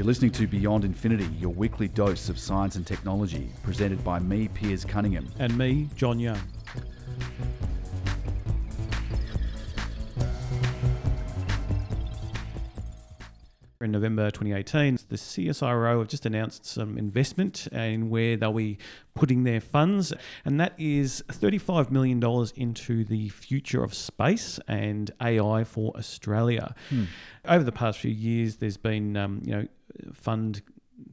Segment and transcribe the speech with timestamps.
[0.00, 4.48] You're listening to Beyond Infinity, your weekly dose of science and technology, presented by me,
[4.48, 5.28] Piers Cunningham.
[5.38, 6.40] And me, John Young.
[14.00, 18.78] November 2018, the CSIRO have just announced some investment in where they'll be
[19.14, 22.18] putting their funds, and that is $35 million
[22.56, 26.74] into the future of space and AI for Australia.
[26.88, 27.04] Hmm.
[27.44, 29.66] Over the past few years, there's been um, you know
[30.14, 30.62] fund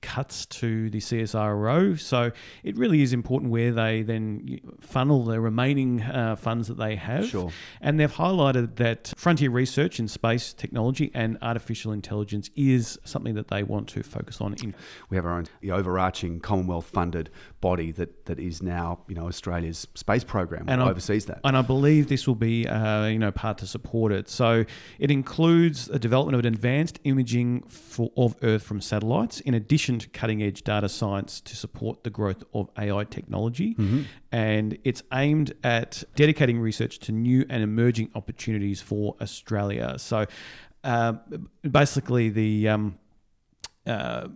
[0.00, 1.98] cuts to the CSIRO.
[1.98, 2.30] So
[2.62, 7.26] it really is important where they then funnel the remaining uh, funds that they have.
[7.26, 7.50] Sure.
[7.80, 13.48] And they've highlighted that frontier research in space technology and artificial intelligence is something that
[13.48, 14.54] they want to focus on.
[14.62, 14.74] In
[15.10, 19.26] we have our own the overarching Commonwealth funded body that, that is now you know
[19.26, 21.40] Australia's space program and oversees that.
[21.44, 24.28] And I believe this will be uh, you know part to support it.
[24.28, 24.64] So
[24.98, 29.87] it includes a development of an advanced imaging for, of Earth from satellites in addition
[29.88, 33.74] addition to cutting edge data science to support the growth of AI technology.
[33.74, 34.02] Mm-hmm.
[34.32, 39.98] And it's aimed at dedicating research to new and emerging opportunities for Australia.
[39.98, 40.26] So
[40.84, 41.14] uh,
[41.68, 42.98] basically, the um,
[43.86, 44.28] uh,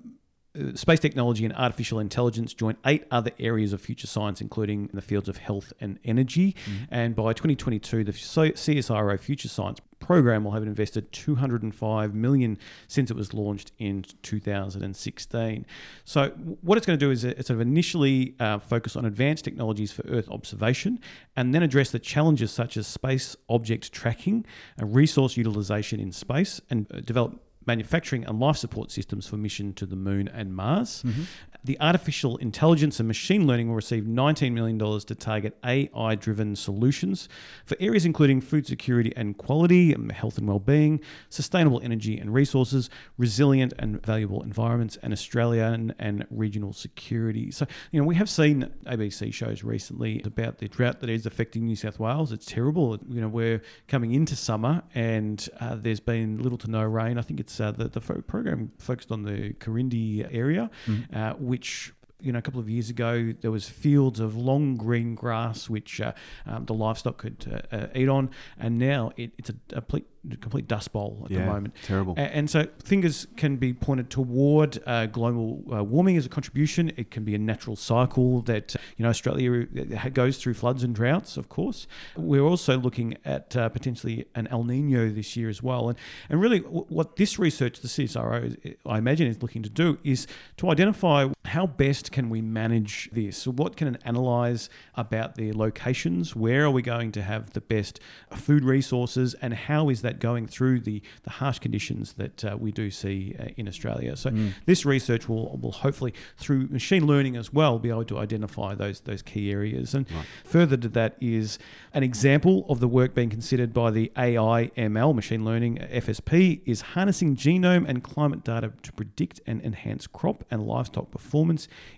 [0.75, 5.03] space technology and artificial intelligence join eight other areas of future science, including in the
[5.03, 6.53] fields of health and energy.
[6.53, 6.85] Mm-hmm.
[6.91, 12.59] And by 2022, the CSIRO Future Science program will have invested 205 million
[12.89, 15.65] since it was launched in 2016.
[16.05, 19.45] So what it's going to do is it's sort of initially uh, focus on advanced
[19.45, 20.99] technologies for Earth observation,
[21.37, 24.45] and then address the challenges such as space object tracking,
[24.77, 29.73] and resource utilization in space, and uh, develop manufacturing and life support systems for mission
[29.75, 31.03] to the moon and Mars.
[31.05, 31.23] Mm-hmm.
[31.65, 37.29] The artificial intelligence and machine learning will receive $19 million to target AI driven solutions
[37.65, 42.91] for areas including food security and quality, um, health and well-being, sustainable energy and resources,
[43.17, 47.51] resilient and valuable environments, and Australian and regional security.
[47.51, 51.65] So, you know, we have seen ABC shows recently about the drought that is affecting
[51.65, 52.33] New South Wales.
[52.33, 52.99] It's terrible.
[53.09, 57.19] You know, we're coming into summer and uh, there's been little to no rain.
[57.19, 61.15] I think it's uh, the, the program focused on the Corindi area, mm.
[61.15, 61.93] uh, which
[62.23, 66.01] you know, a couple of years ago, there was fields of long green grass which
[66.01, 66.13] uh,
[66.47, 70.07] um, the livestock could uh, uh, eat on, and now it, it's a, a complete
[70.41, 71.75] complete dust bowl at yeah, the moment.
[71.83, 72.15] Terrible.
[72.17, 76.93] And, and, so fingers can be pointed toward uh, global uh, warming as a contribution.
[76.97, 80.95] It can be a natural cycle that you know Australia uh, goes through floods and
[80.95, 81.37] droughts.
[81.37, 85.89] Of course, we're also looking at uh, potentially an El Nino this year as well.
[85.89, 89.99] And and really, w- what this research, the CSIRO, I imagine, is looking to do
[90.05, 90.27] is
[90.59, 93.39] to identify how best can we manage this.
[93.39, 96.37] So what can it analyze about the locations?
[96.37, 97.99] Where are we going to have the best
[98.31, 102.57] food resources, and how is that that going through the, the harsh conditions that uh,
[102.59, 104.17] we do see uh, in Australia.
[104.17, 104.53] So mm.
[104.67, 109.01] this research will, will hopefully, through machine learning as well, be able to identify those
[109.01, 109.95] those key areas.
[109.95, 110.27] And right.
[110.45, 111.59] further to that is
[111.95, 116.81] an example of the work being considered by the AI ML machine learning FSP is
[116.81, 121.33] harnessing genome and climate data to predict and enhance crop and livestock performance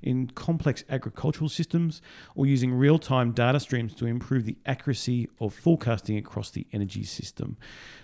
[0.03, 2.03] in complex agricultural systems,
[2.35, 7.05] or using real time data streams to improve the accuracy of forecasting across the energy
[7.05, 7.57] system.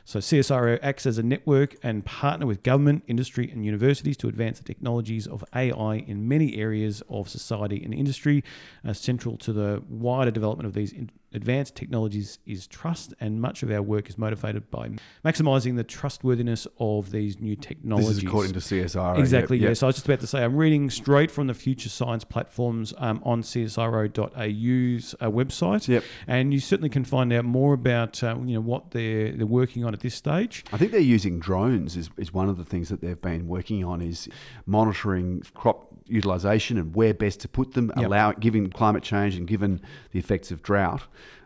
[0.04, 4.58] So CSIRO acts as a network and partner with government, industry, and universities to advance
[4.58, 8.42] the technologies of AI in many areas of society and industry,
[8.84, 10.92] uh, central to the wider development of these
[11.32, 14.90] advanced technologies is trust, and much of our work is motivated by
[15.24, 18.08] maximizing the trustworthiness of these new technologies.
[18.08, 19.18] This is according to CSIRO.
[19.18, 19.70] Exactly, yep, yep.
[19.70, 19.82] yes.
[19.82, 23.20] I was just about to say, I'm reading straight from the Future Science platforms um,
[23.24, 26.04] on CSIRO.au's uh, website, yep.
[26.26, 29.84] and you certainly can find out more about uh, you know what they're they're working
[29.84, 30.64] on at this stage.
[30.72, 33.84] I think they're using drones is, is one of the things that they've been working
[33.84, 34.28] on is
[34.66, 38.06] monitoring crop utilisation and where best to put them, yep.
[38.06, 39.80] allow given climate change and given
[40.12, 41.02] the effects of drought.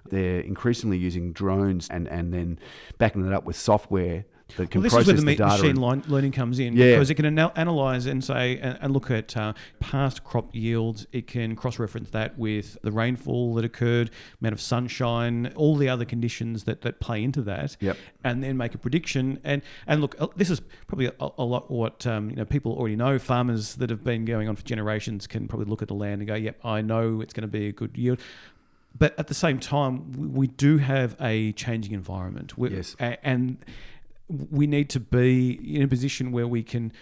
[0.09, 2.59] They're increasingly using drones and, and then
[2.99, 4.25] backing it up with software
[4.57, 6.93] that can well, this process is where the, the machine learning comes in yeah.
[6.93, 11.07] because it can anal- analyze and say and, and look at uh, past crop yields.
[11.13, 14.11] It can cross-reference that with the rainfall that occurred,
[14.41, 17.97] amount of sunshine, all the other conditions that, that play into that, yep.
[18.23, 19.41] and then make a prediction.
[19.45, 22.73] And and look, uh, this is probably a, a lot what um, you know people
[22.73, 23.19] already know.
[23.19, 26.29] Farmers that have been going on for generations can probably look at the land and
[26.29, 28.21] go, "Yep, I know it's going to be a good yield."
[28.97, 32.57] But at the same time, we do have a changing environment.
[32.57, 32.95] We're, yes.
[33.01, 33.59] And
[34.28, 36.92] we need to be in a position where we can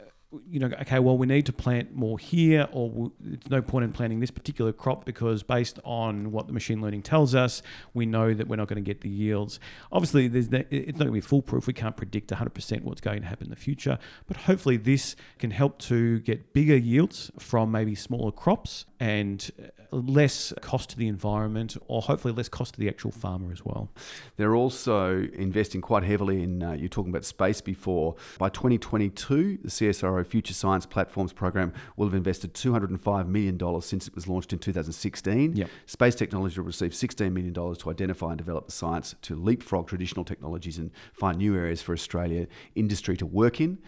[0.00, 0.04] uh,
[0.48, 3.92] you know, okay, well, we need to plant more here, or it's no point in
[3.92, 8.32] planting this particular crop because based on what the machine learning tells us, we know
[8.32, 9.60] that we're not going to get the yields.
[9.90, 11.66] Obviously, there's the, it's not going to be foolproof.
[11.66, 15.50] We can't predict 100% what's going to happen in the future, but hopefully, this can
[15.50, 19.50] help to get bigger yields from maybe smaller crops and
[19.90, 23.90] less cost to the environment, or hopefully less cost to the actual farmer as well.
[24.36, 28.14] They're also investing quite heavily in, uh, you're talking about space before.
[28.38, 34.14] By 2022, the CSIRO Future Science Platforms Program will have invested $205 million since it
[34.14, 35.56] was launched in 2016.
[35.56, 35.68] Yep.
[35.86, 40.24] Space technology will receive $16 million to identify and develop the science to leapfrog traditional
[40.24, 42.46] technologies and find new areas for Australia
[42.76, 43.78] industry to work in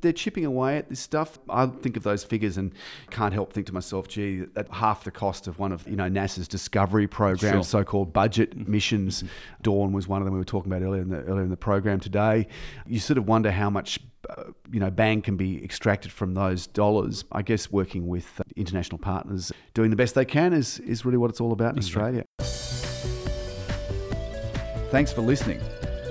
[0.00, 1.38] they're chipping away at this stuff.
[1.48, 2.72] I think of those figures and
[3.10, 6.08] can't help think to myself, gee, at half the cost of one of you know
[6.10, 7.64] NASA's discovery program, Sure.
[7.64, 9.24] so-called budget missions.
[9.62, 11.56] Dawn was one of them we were talking about earlier in the earlier in the
[11.56, 12.46] program today.
[12.86, 13.98] You sort of wonder how much.
[14.30, 17.26] Uh, you know, bang can be extracted from those dollars.
[17.30, 21.18] I guess working with uh, international partners, doing the best they can, is is really
[21.18, 22.24] what it's all about in Australia.
[24.90, 25.60] Thanks for listening.